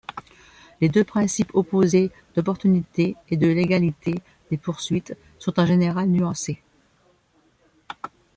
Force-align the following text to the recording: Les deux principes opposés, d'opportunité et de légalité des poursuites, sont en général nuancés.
Les 0.81 0.89
deux 0.89 1.03
principes 1.03 1.53
opposés, 1.53 2.09
d'opportunité 2.35 3.15
et 3.29 3.37
de 3.37 3.45
légalité 3.47 4.15
des 4.49 4.57
poursuites, 4.57 5.15
sont 5.37 5.59
en 5.59 5.65
général 5.67 6.07
nuancés. 6.09 6.59